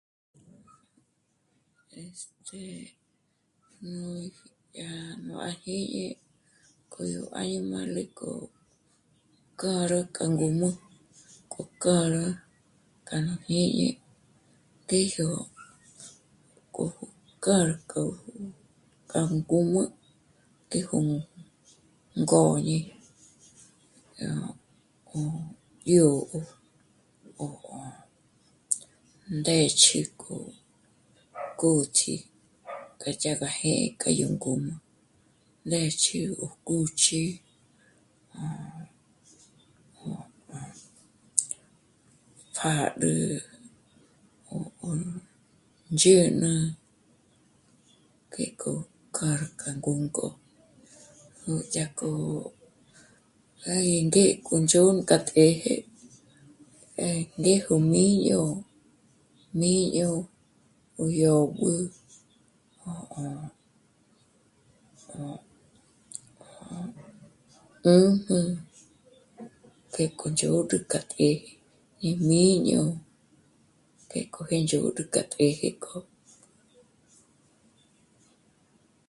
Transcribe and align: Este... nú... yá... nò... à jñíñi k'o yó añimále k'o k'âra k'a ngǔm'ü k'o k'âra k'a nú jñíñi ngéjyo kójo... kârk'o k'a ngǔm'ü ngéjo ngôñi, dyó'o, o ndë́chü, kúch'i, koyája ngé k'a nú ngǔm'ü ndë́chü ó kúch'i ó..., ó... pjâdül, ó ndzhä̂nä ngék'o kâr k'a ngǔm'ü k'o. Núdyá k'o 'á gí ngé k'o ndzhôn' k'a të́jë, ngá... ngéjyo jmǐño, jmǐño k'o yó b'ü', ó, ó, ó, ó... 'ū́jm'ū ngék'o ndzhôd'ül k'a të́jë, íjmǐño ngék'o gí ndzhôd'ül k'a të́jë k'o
Este... 2.03 2.61
nú... 3.91 4.03
yá... 4.79 4.89
nò... 5.27 5.33
à 5.49 5.49
jñíñi 5.61 6.03
k'o 6.91 7.01
yó 7.13 7.23
añimále 7.39 8.03
k'o 8.17 8.29
k'âra 9.59 9.99
k'a 10.15 10.23
ngǔm'ü 10.33 10.69
k'o 11.51 11.61
k'âra 11.83 12.25
k'a 13.07 13.15
nú 13.25 13.33
jñíñi 13.43 13.87
ngéjyo 14.83 15.27
kójo... 16.75 17.03
kârk'o 17.43 18.01
k'a 19.11 19.19
ngǔm'ü 19.37 19.81
ngéjo 20.67 20.99
ngôñi, 22.21 22.77
dyó'o, 25.85 26.39
o 27.45 27.47
ndë́chü, 29.31 29.99
kúch'i, 31.59 32.15
koyája 32.99 33.31
ngé 33.35 33.73
k'a 34.01 34.09
nú 34.19 34.27
ngǔm'ü 34.37 34.73
ndë́chü 35.65 36.19
ó 36.45 36.47
kúch'i 36.67 37.23
ó..., 38.43 38.43
ó... 40.07 40.07
pjâdül, 42.53 43.41
ó 44.87 44.89
ndzhä̂nä 45.93 46.51
ngék'o 48.29 48.73
kâr 49.15 49.39
k'a 49.59 49.69
ngǔm'ü 49.79 50.07
k'o. 50.17 50.27
Núdyá 51.43 51.85
k'o 51.97 52.07
'á 53.63 53.73
gí 53.85 53.95
ngé 54.07 54.23
k'o 54.45 54.55
ndzhôn' 54.63 55.01
k'a 55.09 55.17
të́jë, 55.27 55.73
ngá... 56.95 57.11
ngéjyo 57.37 57.75
jmǐño, 57.81 58.43
jmǐño 59.55 60.09
k'o 60.95 61.03
yó 61.21 61.35
b'ü', 61.59 61.91
ó, 62.91 62.93
ó, 63.19 63.21
ó, 65.15 65.19
ó... 66.75 66.77
'ū́jm'ū 67.83 68.39
ngék'o 69.89 70.25
ndzhôd'ül 70.33 70.83
k'a 70.91 70.99
të́jë, 71.09 71.33
íjmǐño 72.09 72.83
ngék'o 74.05 74.39
gí 74.49 74.57
ndzhôd'ül 74.63 75.07
k'a 75.13 75.21
të́jë 75.33 75.69
k'o 75.83 75.97